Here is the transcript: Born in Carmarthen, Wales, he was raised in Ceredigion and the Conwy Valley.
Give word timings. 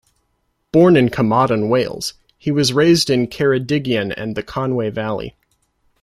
Born 0.71 0.97
in 0.97 1.09
Carmarthen, 1.09 1.69
Wales, 1.69 2.15
he 2.35 2.49
was 2.49 2.73
raised 2.73 3.07
in 3.11 3.27
Ceredigion 3.27 4.11
and 4.17 4.35
the 4.35 4.41
Conwy 4.41 4.91
Valley. 4.91 5.35